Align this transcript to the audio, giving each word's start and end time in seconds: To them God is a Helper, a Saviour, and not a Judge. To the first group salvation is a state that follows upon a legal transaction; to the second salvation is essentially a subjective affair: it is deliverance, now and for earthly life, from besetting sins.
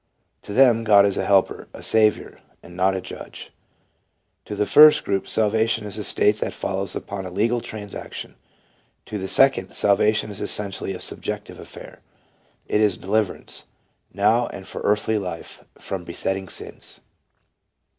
To 0.41 0.53
them 0.53 0.83
God 0.83 1.05
is 1.05 1.15
a 1.15 1.27
Helper, 1.27 1.67
a 1.75 1.83
Saviour, 1.83 2.39
and 2.63 2.75
not 2.75 2.95
a 2.95 3.01
Judge. 3.01 3.51
To 4.45 4.55
the 4.55 4.65
first 4.65 5.05
group 5.05 5.27
salvation 5.27 5.85
is 5.85 5.95
a 5.99 6.03
state 6.03 6.39
that 6.39 6.55
follows 6.55 6.95
upon 6.95 7.27
a 7.27 7.29
legal 7.29 7.61
transaction; 7.61 8.33
to 9.05 9.19
the 9.19 9.27
second 9.27 9.75
salvation 9.75 10.31
is 10.31 10.41
essentially 10.41 10.95
a 10.95 10.99
subjective 10.99 11.59
affair: 11.59 12.01
it 12.65 12.81
is 12.81 12.97
deliverance, 12.97 13.65
now 14.11 14.47
and 14.47 14.65
for 14.65 14.81
earthly 14.81 15.19
life, 15.19 15.63
from 15.77 16.03
besetting 16.03 16.49
sins. 16.49 17.01